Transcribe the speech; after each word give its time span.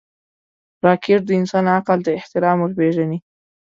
راکټ 0.85 1.21
د 1.25 1.31
انسان 1.41 1.65
عقل 1.77 1.99
ته 2.05 2.11
احترام 2.19 2.57
ورپېژني 2.59 3.19